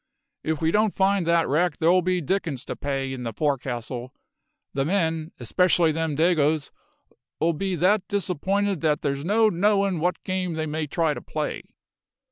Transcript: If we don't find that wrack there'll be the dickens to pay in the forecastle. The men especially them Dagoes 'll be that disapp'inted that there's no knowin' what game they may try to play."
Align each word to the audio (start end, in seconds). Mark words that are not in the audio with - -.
If 0.43 0.61
we 0.63 0.71
don't 0.71 0.95
find 0.95 1.27
that 1.27 1.47
wrack 1.47 1.77
there'll 1.77 2.01
be 2.01 2.21
the 2.21 2.25
dickens 2.25 2.65
to 2.65 2.75
pay 2.75 3.13
in 3.13 3.21
the 3.21 3.31
forecastle. 3.33 4.15
The 4.73 4.83
men 4.83 5.31
especially 5.39 5.91
them 5.91 6.15
Dagoes 6.15 6.71
'll 7.39 7.53
be 7.53 7.75
that 7.75 8.07
disapp'inted 8.07 8.81
that 8.81 9.03
there's 9.03 9.23
no 9.23 9.49
knowin' 9.49 9.99
what 9.99 10.23
game 10.23 10.55
they 10.55 10.65
may 10.65 10.87
try 10.87 11.13
to 11.13 11.21
play." 11.21 11.61